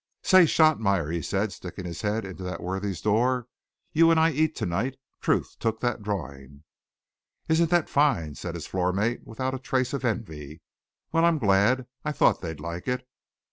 "Say, 0.23 0.47
Shotmeyer," 0.47 1.11
he 1.11 1.21
said, 1.21 1.53
sticking 1.53 1.85
his 1.85 2.01
head 2.01 2.25
in 2.25 2.37
that 2.37 2.63
worthy's 2.63 3.01
door, 3.01 3.45
"you 3.93 4.09
and 4.09 4.19
I 4.19 4.31
eat 4.31 4.55
tonight. 4.55 4.95
Truth 5.21 5.57
took 5.59 5.79
that 5.81 6.01
drawing." 6.01 6.63
"Isn't 7.47 7.69
that 7.69 7.87
fine," 7.87 8.33
said 8.33 8.55
his 8.55 8.65
floor 8.65 8.91
mate, 8.93 9.21
without 9.27 9.53
a 9.53 9.59
trace 9.59 9.93
of 9.93 10.03
envy. 10.03 10.63
"Well, 11.11 11.23
I'm 11.23 11.37
glad. 11.37 11.85
I 12.03 12.13
thought 12.13 12.41
they'd 12.41 12.59
like 12.59 12.87
it." 12.87 13.05